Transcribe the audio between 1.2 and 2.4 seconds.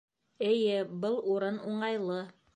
урын уңайлы